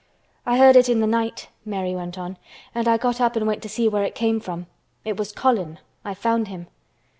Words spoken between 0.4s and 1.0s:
"I heard it in